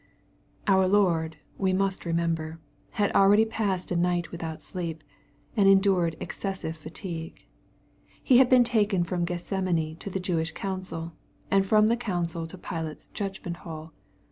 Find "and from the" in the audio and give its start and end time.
11.51-11.97